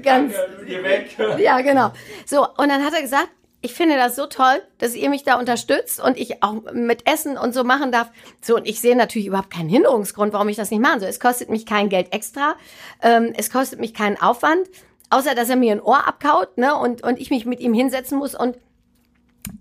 [0.03, 1.17] ganz Danke, weg.
[1.39, 1.93] Ja, genau.
[2.25, 3.29] So, und dann hat er gesagt,
[3.65, 7.39] ich finde das so toll, dass ihr mich da unterstützt und ich auch mit Essen
[7.39, 8.11] und so machen darf.
[8.43, 11.09] So, und ich sehe natürlich überhaupt keinen Hinderungsgrund, warum ich das nicht machen soll.
[11.09, 12.57] Es kostet mich kein Geld extra,
[13.01, 14.69] ähm, es kostet mich keinen Aufwand,
[15.09, 18.19] außer dass er mir ein Ohr abkaut, ne, und, und ich mich mit ihm hinsetzen
[18.19, 18.59] muss und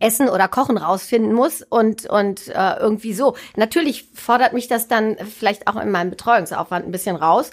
[0.01, 3.35] Essen oder Kochen rausfinden muss und und äh, irgendwie so.
[3.55, 7.51] Natürlich fordert mich das dann vielleicht auch in meinem Betreuungsaufwand ein bisschen raus,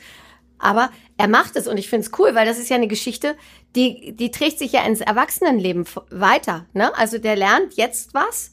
[0.60, 3.36] aber er macht es und ich finde es cool, weil das ist ja eine Geschichte,
[3.76, 6.66] die die trägt sich ja ins Erwachsenenleben weiter.
[6.72, 6.96] Ne?
[6.96, 8.52] Also der lernt jetzt was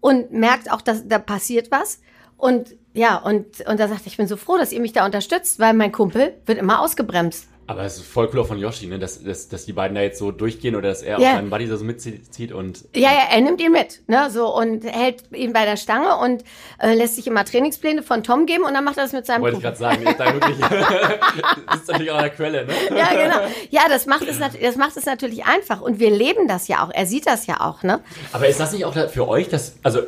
[0.00, 2.00] und merkt auch, dass da passiert was
[2.36, 5.58] und ja und und da sagt ich bin so froh, dass ihr mich da unterstützt,
[5.58, 7.48] weil mein Kumpel wird immer ausgebremst.
[7.72, 8.98] Aber es ist voll cool auch von Yoshi, ne?
[8.98, 11.30] dass, dass, dass die beiden da jetzt so durchgehen oder dass er Ja.
[11.30, 14.54] auch seinen Buddy da so mitzieht und Ja, ja, er nimmt ihn mit, ne, so
[14.54, 16.44] und hält ihn bei der Stange und
[16.78, 19.42] äh, lässt sich immer Trainingspläne von Tom geben und dann macht er das mit seinem
[19.42, 19.78] wollte ich Kumpel.
[19.78, 20.58] gerade sagen, ist da wirklich,
[21.74, 22.72] ist natürlich auch der Quelle, ne?
[22.96, 23.40] Ja, genau.
[23.70, 26.90] Ja, das macht es das macht es natürlich einfach und wir leben das ja auch.
[26.92, 28.00] Er sieht das ja auch, ne?
[28.32, 30.00] Aber ist das nicht auch für euch, dass, also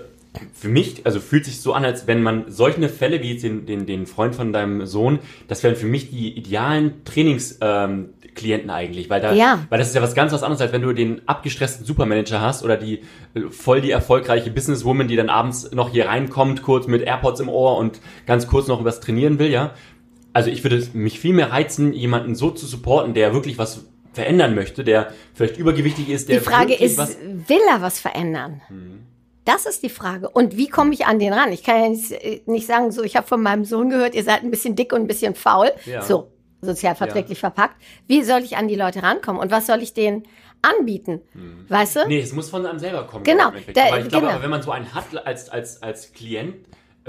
[0.53, 3.66] für mich, also fühlt sich so an, als wenn man solche Fälle wie jetzt den,
[3.66, 8.68] den, den Freund von deinem Sohn, das wären für mich die idealen Trainingsklienten ähm, Klienten
[8.70, 9.64] eigentlich, weil da, Ja.
[9.68, 12.64] weil das ist ja was ganz was anderes, als wenn du den abgestressten Supermanager hast
[12.64, 13.03] oder die
[13.35, 17.49] äh, voll die erfolgreiche Businesswoman, die dann abends noch hier reinkommt, kurz mit AirPods im
[17.49, 19.75] Ohr und ganz kurz noch übers Trainieren will, ja.
[20.33, 24.55] Also ich würde mich viel mehr reizen, jemanden so zu supporten, der wirklich was verändern
[24.55, 28.61] möchte, der vielleicht übergewichtig ist, der Die Frage ist, was will er was verändern?
[29.44, 30.28] Das ist die Frage.
[30.30, 31.52] Und wie komme ich an den ran?
[31.52, 34.24] Ich kann ja nicht, äh, nicht sagen, so, ich habe von meinem Sohn gehört, ihr
[34.24, 35.70] seid ein bisschen dick und ein bisschen faul.
[35.85, 36.02] Ja.
[36.02, 37.76] So, sozialverträglich verpackt.
[38.07, 39.40] Wie soll ich an die Leute rankommen?
[39.40, 40.22] Und was soll ich denen
[40.62, 41.20] anbieten?
[41.68, 42.00] Weißt du?
[42.09, 43.24] Nee, es muss von einem selber kommen.
[43.24, 44.28] Genau, da- aber ich glaube, genau.
[44.37, 46.54] aber wenn man so einen hat als, als, als Klient,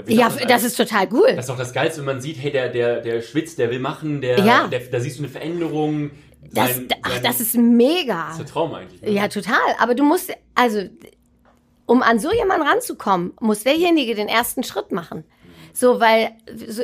[0.04, 1.28] Wie Ja, man das ist total cool.
[1.30, 3.78] Das ist doch das Geilste, wenn man sieht, hey, der, der, der schwitzt, der will
[3.80, 4.66] machen, der, Ja.
[4.66, 6.10] der da siehst du eine Veränderung.
[6.52, 8.24] Das, Sein- ach, sein- das ist mega.
[8.24, 9.00] das ist der Traum eigentlich.
[9.00, 9.10] Ne?
[9.12, 9.56] Ja, total.
[9.80, 10.82] Aber du musst, also,
[11.86, 15.24] um an so jemanden ranzukommen, muss derjenige den ersten Schritt machen.
[15.72, 16.82] So, weil, so,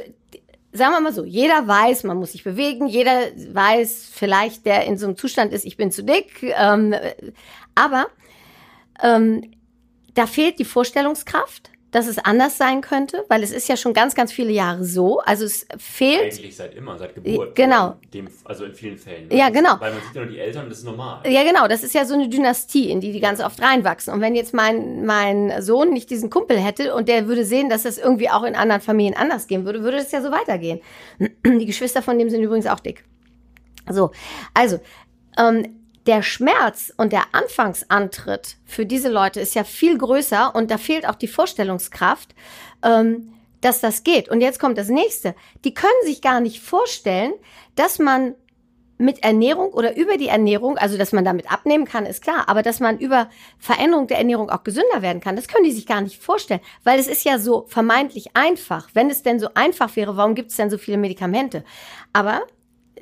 [0.73, 4.97] sagen wir mal so, jeder weiß, man muss sich bewegen, jeder weiß vielleicht, der in
[4.97, 6.95] so einem Zustand ist, ich bin zu dick, ähm,
[7.75, 8.07] aber
[9.03, 9.53] ähm,
[10.15, 14.15] da fehlt die Vorstellungskraft, dass es anders sein könnte, weil es ist ja schon ganz,
[14.15, 15.21] ganz viele Jahre so.
[15.21, 17.55] Also es fehlt Eigentlich seit immer, seit Geburt.
[17.55, 17.97] Genau.
[18.13, 19.31] Dem, also in vielen Fällen.
[19.31, 19.79] Ja, Das- genau.
[19.79, 21.21] Weil man sieht ja nur die Eltern, das ist normal.
[21.31, 21.69] Ja, genau.
[21.69, 24.13] Das ist ja so eine Dynastie, in die die ganz oft reinwachsen.
[24.13, 27.83] Und wenn jetzt mein, mein Sohn nicht diesen Kumpel hätte und der würde sehen, dass
[27.85, 30.81] das irgendwie auch in anderen Familien anders gehen würde, würde das ja so weitergehen.
[31.47, 33.05] Die Geschwister von dem sind übrigens auch dick.
[33.91, 34.13] So,
[34.55, 34.81] also,
[35.39, 40.79] ähm, der Schmerz und der Anfangsantritt für diese Leute ist ja viel größer und da
[40.79, 42.35] fehlt auch die Vorstellungskraft,
[42.83, 44.29] ähm, dass das geht.
[44.29, 45.35] Und jetzt kommt das nächste.
[45.65, 47.33] Die können sich gar nicht vorstellen,
[47.77, 48.35] dass man
[48.99, 52.63] mit Ernährung oder über die Ernährung, also dass man damit abnehmen kann, ist klar, aber
[52.63, 56.01] dass man über Veränderung der Ernährung auch gesünder werden kann, das können die sich gar
[56.01, 58.91] nicht vorstellen, weil es ist ja so vermeintlich einfach.
[58.95, 61.65] Wenn es denn so einfach wäre, warum gibt es denn so viele Medikamente?
[62.13, 62.43] Aber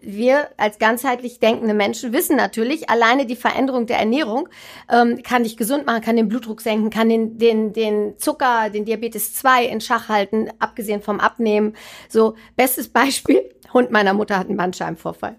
[0.03, 4.49] wir als ganzheitlich denkende Menschen wissen natürlich, alleine die Veränderung der Ernährung
[4.91, 8.85] ähm, kann dich gesund machen, kann den Blutdruck senken, kann den, den, den Zucker, den
[8.85, 11.75] Diabetes 2 in Schach halten, abgesehen vom Abnehmen.
[12.09, 15.37] So, bestes Beispiel, Hund meiner Mutter hat einen Bandscheibenvorfall.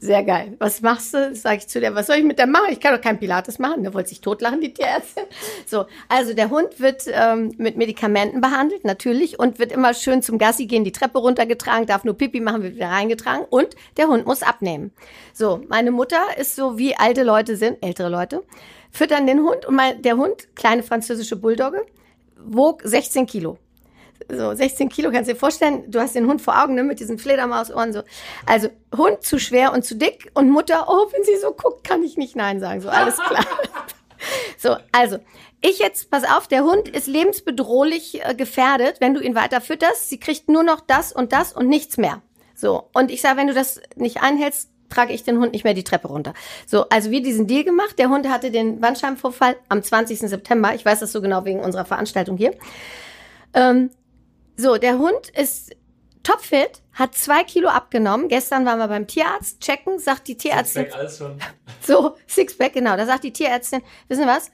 [0.00, 0.54] Sehr geil.
[0.60, 1.34] Was machst du?
[1.34, 2.66] Sag ich zu der, was soll ich mit der machen?
[2.70, 3.82] Ich kann doch kein Pilates machen.
[3.82, 5.24] Der wollte sich totlachen, die Tierärztin.
[5.66, 10.38] So, also der Hund wird ähm, mit Medikamenten behandelt, natürlich, und wird immer schön zum
[10.38, 14.24] Gassi gehen, die Treppe runtergetragen, darf nur Pipi machen, wird wieder reingetragen und der Hund
[14.24, 14.92] muss abnehmen.
[15.32, 18.44] So, meine Mutter ist so, wie alte Leute sind, ältere Leute,
[18.92, 21.84] füttern den Hund und mein, der Hund, kleine französische Bulldogge,
[22.36, 23.58] wog 16 Kilo
[24.28, 27.00] so 16 Kilo, kannst du dir vorstellen, du hast den Hund vor Augen, ne, mit
[27.00, 28.02] diesen Fledermausohren so.
[28.46, 32.02] Also Hund zu schwer und zu dick und Mutter, oh, wenn sie so guckt, kann
[32.02, 33.44] ich nicht Nein sagen, so alles klar.
[34.58, 35.18] so, also,
[35.60, 40.08] ich jetzt, pass auf, der Hund ist lebensbedrohlich äh, gefährdet, wenn du ihn weiter fütterst.
[40.08, 42.22] Sie kriegt nur noch das und das und nichts mehr.
[42.54, 45.74] So, und ich sage, wenn du das nicht einhältst, trage ich den Hund nicht mehr
[45.74, 46.32] die Treppe runter.
[46.66, 47.98] So, also wir diesen Deal gemacht.
[47.98, 50.20] Der Hund hatte den Bandscheibenvorfall am 20.
[50.20, 50.74] September.
[50.74, 52.52] Ich weiß das so genau wegen unserer Veranstaltung hier.
[53.54, 53.90] Ähm,
[54.58, 55.74] so, der Hund ist
[56.24, 58.28] topfit, hat zwei Kilo abgenommen.
[58.28, 61.38] Gestern waren wir beim Tierarzt checken, sagt die Tierärztin, Sixpack, alles schon.
[61.80, 64.50] so, Sixpack, genau, da sagt die Tierärztin, wissen Sie was?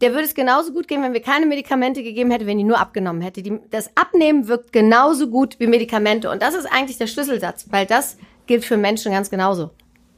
[0.00, 2.78] Der würde es genauso gut gehen, wenn wir keine Medikamente gegeben hätte, wenn die nur
[2.78, 3.42] abgenommen hätte.
[3.42, 6.30] Die, das Abnehmen wirkt genauso gut wie Medikamente.
[6.30, 9.70] Und das ist eigentlich der Schlüsselsatz, weil das gilt für Menschen ganz genauso.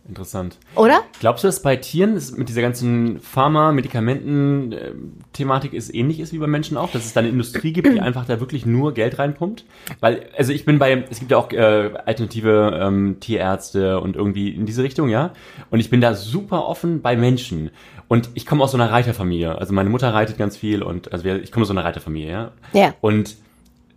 [0.08, 0.56] Interessant.
[0.74, 1.02] Oder?
[1.20, 6.48] Glaubst du, dass bei Tieren es mit dieser ganzen Pharma-Medikamenten-Thematik ist ähnlich ist wie bei
[6.48, 6.90] Menschen auch?
[6.90, 9.64] Dass es da eine Industrie gibt, die einfach da wirklich nur Geld reinpumpt?
[10.00, 14.48] Weil, also ich bin bei, es gibt ja auch äh, alternative ähm, Tierärzte und irgendwie
[14.48, 15.34] in diese Richtung, ja?
[15.70, 17.70] Und ich bin da super offen bei Menschen.
[18.08, 19.56] Und ich komme aus so einer Reiterfamilie.
[19.56, 22.50] Also meine Mutter reitet ganz viel und also ich komme aus so einer Reiterfamilie, ja?
[22.72, 22.92] Ja.
[23.00, 23.36] Und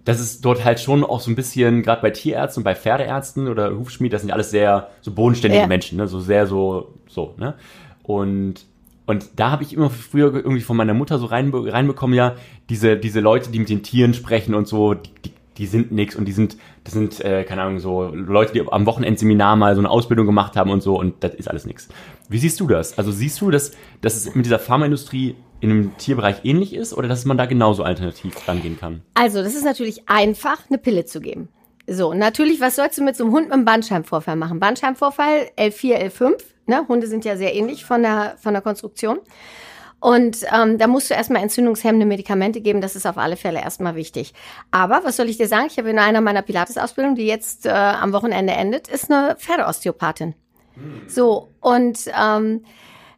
[0.06, 3.48] das ist dort halt schon auch so ein bisschen, gerade bei Tierärzten und bei Pferdeärzten
[3.48, 5.68] oder Hufschmied, das sind ja alles sehr so bodenständige Ja.
[5.68, 6.08] Menschen, ne?
[6.08, 7.56] so sehr so, so, ne?
[8.04, 8.66] Und,
[9.08, 12.36] und da habe ich immer früher irgendwie von meiner Mutter so rein, reinbekommen, ja,
[12.70, 16.16] diese, diese Leute, die mit den Tieren sprechen und so, die, die, die sind nix
[16.16, 19.82] und die sind, das sind, äh, keine Ahnung, so Leute, die am Wochenendseminar mal so
[19.82, 21.88] eine Ausbildung gemacht haben und so und das ist alles nix.
[22.30, 22.98] Wie siehst du das?
[23.00, 27.08] Also siehst du, dass, dass es mit dieser Pharmaindustrie in dem Tierbereich ähnlich ist oder
[27.08, 29.02] dass man da genauso alternativ rangehen kann?
[29.14, 31.50] Also, das ist natürlich einfach, eine Pille zu geben.
[31.88, 34.60] So, natürlich, was sollst du mit so einem Hund mit einem Bandscheibenvorfall machen?
[34.60, 36.86] Bandscheibenvorfall, L4, L5, ne?
[36.88, 39.20] Hunde sind ja sehr ähnlich von der, von der Konstruktion.
[40.00, 43.96] Und ähm, da musst du erstmal entzündungshemmende Medikamente geben, das ist auf alle Fälle erstmal
[43.96, 44.34] wichtig.
[44.70, 45.68] Aber was soll ich dir sagen?
[45.68, 50.36] Ich habe in einer meiner Pilates-Ausbildungen, die jetzt äh, am Wochenende endet, ist eine Pferdeosteopathin.
[51.08, 52.66] So, und ähm,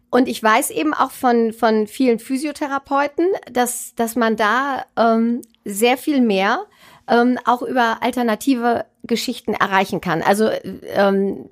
[0.09, 5.97] und ich weiß eben auch von, von vielen Physiotherapeuten, dass, dass man da ähm, sehr
[5.97, 6.65] viel mehr
[7.09, 10.21] ähm, auch über alternative Geschichten erreichen kann.
[10.21, 10.49] Also
[10.93, 11.49] ähm,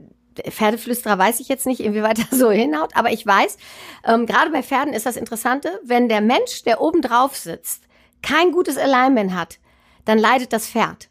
[0.50, 3.58] Pferdeflüsterer weiß ich jetzt nicht, inwieweit das so hinhaut, aber ich weiß,
[4.06, 7.84] ähm, gerade bei Pferden ist das Interessante, wenn der Mensch, der oben drauf sitzt,
[8.22, 9.60] kein gutes Alignment hat,
[10.06, 11.10] dann leidet das Pferd.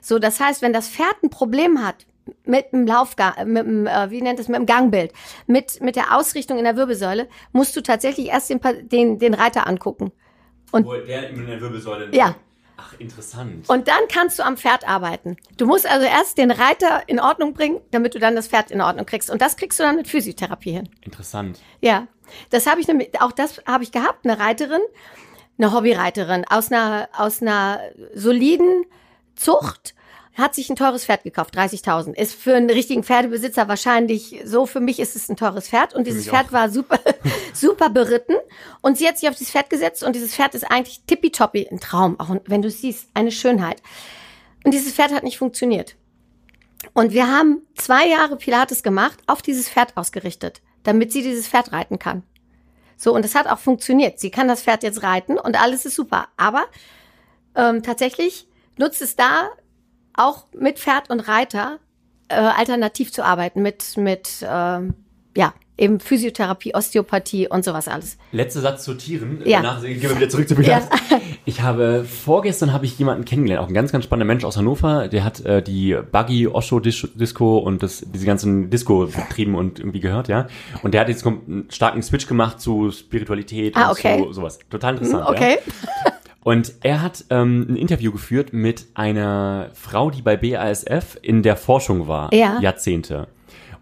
[0.00, 2.06] So, das heißt, wenn das Pferd ein Problem hat
[2.44, 5.12] mit dem Laufgang, mit dem, äh, wie nennt es, mit dem Gangbild,
[5.46, 9.66] mit, mit der Ausrichtung in der Wirbelsäule, musst du tatsächlich erst den, den, den Reiter
[9.66, 10.12] angucken.
[10.72, 12.08] Und- Wo der in der Wirbelsäule.
[12.14, 12.34] Ja.
[12.78, 13.68] Ach, interessant.
[13.70, 15.36] Und dann kannst du am Pferd arbeiten.
[15.56, 18.82] Du musst also erst den Reiter in Ordnung bringen, damit du dann das Pferd in
[18.82, 19.30] Ordnung kriegst.
[19.30, 20.88] Und das kriegst du dann mit Physiotherapie hin.
[21.00, 21.58] interessant.
[21.80, 22.06] Ja,
[22.50, 24.82] das habe ich nämlich, auch das habe ich gehabt, eine Reiterin,
[25.56, 27.80] eine Hobbyreiterin aus einer, aus einer
[28.12, 28.84] soliden
[29.36, 29.94] Zucht,
[30.36, 32.14] hat sich ein teures Pferd gekauft, 30.000.
[32.14, 36.06] Ist für einen richtigen Pferdebesitzer wahrscheinlich so, für mich ist es ein teures Pferd und
[36.06, 37.00] dieses Pferd war super,
[37.54, 38.36] super beritten
[38.82, 41.80] und sie hat sich auf dieses Pferd gesetzt und dieses Pferd ist eigentlich tippitoppi, ein
[41.80, 43.82] Traum, auch wenn du es siehst, eine Schönheit.
[44.64, 45.96] Und dieses Pferd hat nicht funktioniert.
[46.92, 51.72] Und wir haben zwei Jahre Pilates gemacht, auf dieses Pferd ausgerichtet, damit sie dieses Pferd
[51.72, 52.22] reiten kann.
[52.96, 54.20] So, und das hat auch funktioniert.
[54.20, 56.28] Sie kann das Pferd jetzt reiten und alles ist super.
[56.36, 56.64] Aber
[57.54, 59.50] ähm, tatsächlich nutzt es da
[60.16, 61.78] auch mit Pferd und Reiter
[62.28, 64.94] äh, alternativ zu arbeiten, mit, mit ähm,
[65.36, 68.16] ja, eben Physiotherapie, Osteopathie und sowas alles.
[68.32, 69.42] Letzter Satz zu Tieren.
[69.44, 69.58] Ja.
[69.60, 70.88] Danach gehen wir wieder zurück zu Pilates.
[71.10, 71.20] Ja.
[71.48, 75.06] Ich habe vorgestern habe ich jemanden kennengelernt, auch ein ganz ganz spannender Mensch aus Hannover.
[75.06, 79.78] Der hat äh, die Buggy Osho Dis- Disco und das diese ganzen Disco betrieben und
[79.78, 80.48] irgendwie gehört, ja.
[80.82, 84.24] Und der hat jetzt einen starken Switch gemacht zu Spiritualität Ah, und okay.
[84.26, 84.58] zu sowas.
[84.70, 85.38] Total interessant.
[85.38, 85.48] Ja?
[86.46, 91.56] Und er hat ähm, ein Interview geführt mit einer Frau, die bei BASF in der
[91.56, 92.60] Forschung war, Ja.
[92.60, 93.26] Jahrzehnte.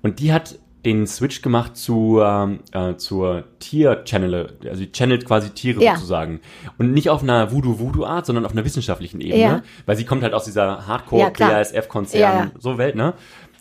[0.00, 5.50] Und die hat den Switch gemacht zu, ähm, äh, zur Tier-Channel, also die channelt quasi
[5.50, 5.96] Tiere Ja.
[5.96, 6.40] sozusagen.
[6.78, 9.62] Und nicht auf einer Voodoo-Voodoo-Art, sondern auf einer wissenschaftlichen Ebene, Ja.
[9.84, 10.86] weil sie kommt halt aus dieser.
[10.86, 13.12] Hardcore-BASF-Konzern, so Welt, ne?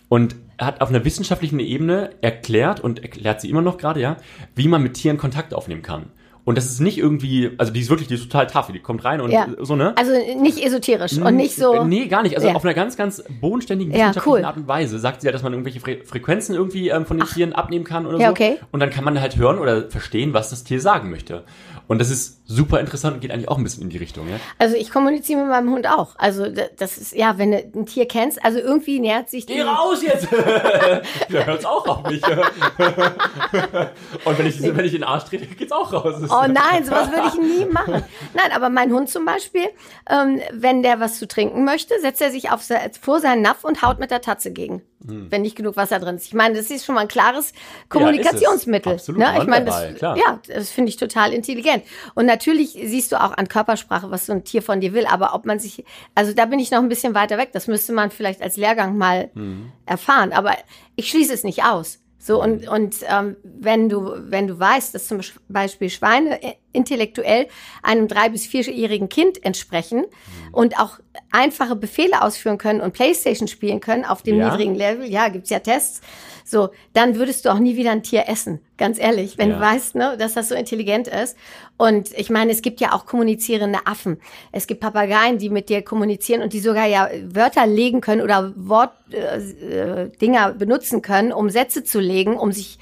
[0.08, 4.16] Und hat auf einer wissenschaftlichen Ebene erklärt und erklärt sie immer noch gerade, ja,
[4.56, 6.06] wie man mit Tieren Kontakt aufnehmen kann.
[6.46, 9.06] Und das ist nicht irgendwie, also die ist wirklich, die ist total tough, die kommt
[9.06, 9.48] rein und Ja.
[9.62, 9.94] so, ne?
[9.98, 11.84] Also nicht esoterisch und nicht so.
[11.86, 12.36] Nee, gar nicht.
[12.36, 12.56] Also Ja.
[12.56, 14.44] auf einer ganz, ganz bodenständigen, wissenschaftlichen cool.
[14.46, 17.28] Art und Weise sagt sie ja, dass man irgendwelche Fre Frequenzen irgendwie ähm, von den
[17.28, 18.32] Tieren abnehmen kann oder Ja, so.
[18.32, 18.58] okay.
[18.74, 21.44] Und dann kann man halt hören oder verstehen, was das Tier sagen möchte.
[21.88, 24.38] Und das ist super interessant und geht eigentlich auch ein bisschen in die Richtung, ja?
[24.58, 26.16] Also ich kommuniziere mit meinem Hund auch.
[26.18, 29.54] Also da- das ist, ja, wenn du ein Tier kennst, also irgendwie nähert sich die.
[29.54, 30.28] Geh raus jetzt!
[31.30, 32.22] Der hört's auch auf mich.
[34.26, 36.16] und wenn ich, wenn ich den Arsch trete, geht's auch raus.
[36.34, 38.04] Oh nein, sowas würde ich nie machen.
[38.34, 39.66] Nein, aber mein Hund zum Beispiel,
[40.10, 42.62] ähm, wenn der was zu trinken möchte, setzt er sich auf
[43.02, 46.26] vor seinen Napf und haut mit der Tatze gegen, wenn nicht genug Wasser drin ist.
[46.28, 47.54] Ich meine, das ist schon mal ein klares
[47.90, 48.94] Kommunikationsmittel.
[48.94, 49.34] Absolut, ne?
[49.42, 51.84] Ich meine, das, ja, das finde ich total intelligent.
[52.16, 55.06] Und natürlich siehst du auch an Körpersprache, was so ein Tier von dir will.
[55.06, 55.84] Aber ob man sich,
[56.16, 57.50] also da bin ich noch ein bisschen weiter weg.
[57.54, 59.72] Das müsste man vielleicht als Lehrgang mal Mhm.
[59.86, 60.32] erfahren.
[60.34, 60.56] Aber
[60.96, 62.00] ich schließe es nicht aus.
[62.26, 67.48] So, und, und ähm, wenn du, wenn du weißt, dass zum Beispiel Schweine äh, intellektuell
[67.82, 70.06] einem drei- bis vierjährigen Kind entsprechen
[70.52, 71.00] und auch
[71.32, 74.50] einfache Befehle ausführen können und Playstation spielen können auf dem Ja?
[74.50, 76.02] niedrigen Level, ja, gibt's ja Tests,
[76.46, 78.60] so, dann würdest du auch nie wieder ein Tier essen.
[78.78, 79.56] Ganz ehrlich, wenn Ja.
[79.56, 81.38] du weißt, ne, dass das so intelligent ist.
[81.78, 84.20] Und ich meine, es gibt ja auch kommunizierende Affen.
[84.52, 88.54] Es gibt Papageien, die mit dir kommunizieren und die sogar ja Wörter legen können oder
[88.58, 92.78] Wortdinger äh, Dinger benutzen können, um Sätze zu legen, um sich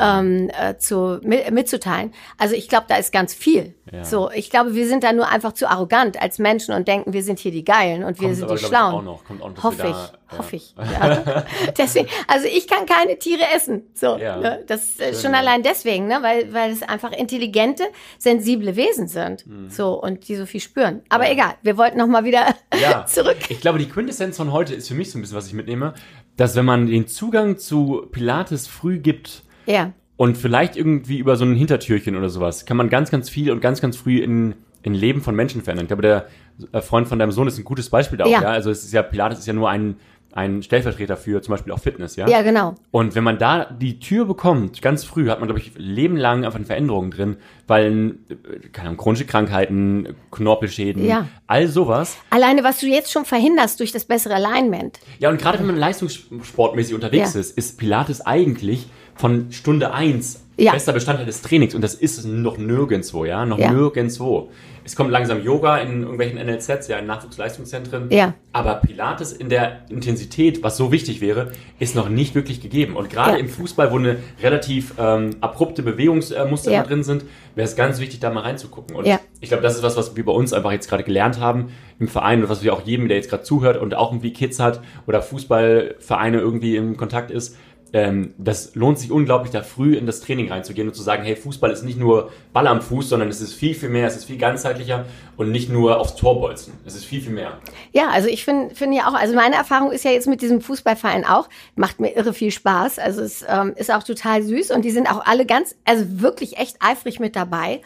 [0.00, 2.12] ähm, äh, zu, mit, mitzuteilen.
[2.38, 3.74] Also ich glaube, da ist ganz viel.
[3.92, 4.04] Ja.
[4.04, 7.22] So, ich glaube, wir sind da nur einfach zu arrogant als Menschen und denken, wir
[7.22, 8.94] sind hier die Geilen und wir Kommt sind aber, die glaub ich, Schlauen.
[8.94, 9.24] auch noch.
[9.24, 10.74] Kommt auch noch, Hoffe ich, hoffe ich.
[10.76, 11.44] Ja.
[11.78, 13.82] deswegen, also ich kann keine Tiere essen.
[13.94, 14.36] So, Ja.
[14.38, 14.64] ne?
[14.66, 16.18] das äh, Schön, schon allein deswegen, ne?
[16.20, 17.84] weil weil es einfach intelligente,
[18.18, 19.46] sensible Wesen sind.
[19.46, 19.70] Mhm.
[19.70, 21.02] So und die so viel spüren.
[21.08, 22.54] Aber egal, wir wollten noch mal wieder
[23.06, 23.36] zurück.
[23.50, 25.94] Ich glaube, die Quintessenz von heute ist für mich so ein bisschen, was ich mitnehme,
[26.36, 31.44] dass wenn man den Zugang zu Pilates früh gibt Ja, und vielleicht irgendwie über so
[31.44, 34.94] ein Hintertürchen oder sowas, kann man ganz, ganz viel und ganz, ganz früh in, in
[34.94, 35.84] Leben von Menschen verändern.
[35.84, 36.26] Ich glaube, der
[36.72, 38.32] äh, Freund von deinem Sohn ist ein gutes Beispiel dafür.
[38.32, 38.42] Ja.
[38.42, 38.48] Ja.
[38.48, 39.96] Also es ist ja, Pilates ist ja nur ein,
[40.32, 42.28] ein Stellvertreter für zum Beispiel auch Fitness, ja?
[42.28, 42.76] ja genau.
[42.90, 46.56] Und wenn man da die Tür bekommt, ganz früh, hat man, glaube ich, lebenlang einfach
[46.56, 51.28] eine Veränderung drin, weil, äh, keine Ahnung, chronische Krankheiten, Knorpelschäden, Ja.
[51.46, 52.16] all sowas.
[52.30, 54.98] Alleine, was du jetzt schon verhinderst durch das bessere Alignment.
[55.18, 57.40] Ja, und gerade wenn man leistungssportmäßig unterwegs Ja.
[57.40, 60.72] ist, ist Pilates eigentlich von Stunde eins Ja.
[60.72, 61.74] bester Bestandteil des Trainings.
[61.74, 63.70] Und das ist es noch nirgendwo, ja, noch Ja.
[63.72, 64.50] nirgendwo.
[64.84, 68.08] Es kommt langsam Yoga in irgendwelchen NLZs, ja, in Nachwuchsleistungszentren.
[68.10, 68.34] Ja.
[68.52, 71.50] Aber Pilates in der Intensität, was so wichtig wäre,
[71.80, 72.94] ist noch nicht wirklich gegeben.
[72.96, 73.36] Und gerade Ja.
[73.38, 77.24] im Fußball, wo eine relativ ähm, abrupte Bewegungsmuster immer drin sind,
[77.56, 78.94] wäre es ganz wichtig, da mal reinzugucken.
[78.96, 79.18] Und Ja.
[79.40, 82.06] ich glaube, das ist was, was wir bei uns einfach jetzt gerade gelernt haben im
[82.08, 84.80] Verein und was wir auch jedem, der jetzt gerade zuhört und auch irgendwie Kids hat
[85.08, 87.56] oder Fußballvereine irgendwie im Kontakt ist.
[87.96, 91.34] Ähm, das lohnt sich unglaublich, da früh in das Training reinzugehen und zu sagen, hey,
[91.34, 94.26] Fußball ist nicht nur Ball am Fuß, sondern es ist viel, viel mehr, es ist
[94.26, 95.06] viel ganzheitlicher
[95.38, 96.74] und nicht nur aufs Tor bolzen.
[96.84, 97.56] Es ist viel, viel mehr.
[97.92, 100.60] Ja, also ich finde finde ja auch, also meine Erfahrung ist ja jetzt mit diesem
[100.60, 102.98] Fußballverein auch, macht mir irre viel Spaß.
[102.98, 106.58] Also es ähm, ist auch total süß und die sind auch alle ganz, also wirklich
[106.58, 107.80] echt eifrig mit dabei.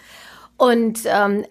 [0.57, 1.45] Und ähm,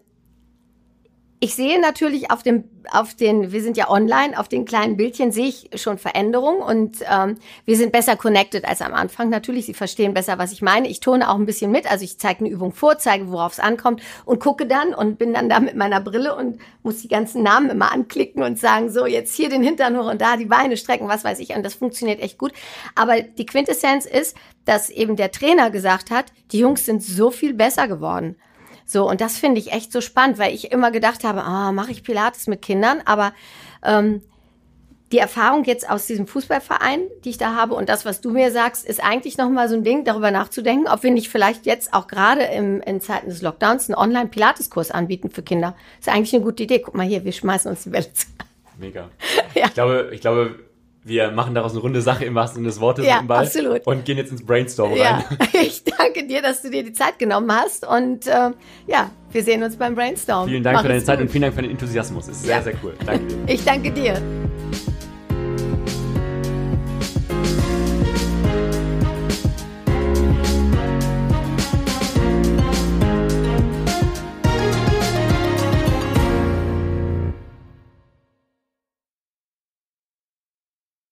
[1.41, 5.31] ich sehe natürlich auf dem, auf den, wir sind ja online, auf den kleinen Bildchen
[5.31, 9.29] sehe ich schon Veränderungen und ähm, wir sind besser connected als am Anfang.
[9.29, 10.89] Natürlich, sie verstehen besser, was ich meine.
[10.89, 13.59] Ich tone auch ein bisschen mit, also ich zeige eine Übung vor, zeige, worauf es
[13.59, 17.41] ankommt und gucke dann und bin dann da mit meiner Brille und muss die ganzen
[17.41, 20.75] Namen immer anklicken und sagen, so jetzt hier den Hintern hoch und da die Beine
[20.75, 21.55] strecken, was weiß ich.
[21.55, 22.51] Und das funktioniert echt gut.
[22.95, 27.53] Aber die Quintessenz ist, dass eben der Trainer gesagt hat, die Jungs sind so viel
[27.53, 28.35] besser geworden.
[28.91, 31.91] So, und das finde ich echt so spannend, weil ich immer gedacht habe, ah, mache
[31.91, 33.33] ich Pilates mit Kindern, aber
[33.85, 34.23] ähm,
[35.11, 38.51] die Erfahrung jetzt aus diesem Fußballverein, die ich da habe und das, was du mir
[38.51, 42.07] sagst, ist eigentlich nochmal so ein Ding, darüber nachzudenken, ob wir nicht vielleicht jetzt auch
[42.07, 45.75] gerade im, in Zeiten des Lockdowns einen Online-Pilates-Kurs anbieten für Kinder.
[45.99, 46.79] ist eigentlich eine gute Idee.
[46.79, 48.25] Guck mal hier, wir schmeißen uns die zu.
[48.79, 49.09] Mega.
[49.55, 49.65] Ja.
[49.65, 50.59] Ich glaube, ich glaube,
[51.03, 53.85] wir machen daraus eine runde Sache im wahrsten Sinne des Wortes ja, Ball absolut.
[53.87, 55.23] und gehen jetzt ins Brainstorm ja.
[55.29, 55.37] rein.
[55.61, 58.51] Ich danke dir, dass du dir die Zeit genommen hast und äh,
[58.87, 60.47] ja, wir sehen uns beim Brainstorm.
[60.47, 61.27] Vielen Dank Mach für deine Zeit gut.
[61.27, 62.27] und vielen Dank für den Enthusiasmus.
[62.27, 62.61] Das ist ja.
[62.61, 62.93] sehr, sehr cool.
[63.05, 63.53] Danke dir.
[63.53, 64.21] Ich danke dir.